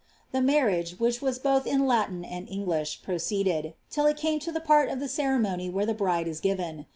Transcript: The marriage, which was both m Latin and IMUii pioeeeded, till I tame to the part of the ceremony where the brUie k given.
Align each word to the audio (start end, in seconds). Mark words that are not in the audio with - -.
The 0.31 0.41
marriage, 0.41 0.99
which 0.99 1.21
was 1.21 1.37
both 1.37 1.67
m 1.67 1.85
Latin 1.85 2.25
and 2.25 2.47
IMUii 2.47 3.01
pioeeeded, 3.03 3.75
till 3.91 4.07
I 4.07 4.13
tame 4.13 4.39
to 4.39 4.51
the 4.51 4.59
part 4.59 4.89
of 4.89 4.99
the 4.99 5.07
ceremony 5.07 5.69
where 5.69 5.85
the 5.85 5.93
brUie 5.93 6.23
k 6.25 6.33
given. 6.41 6.87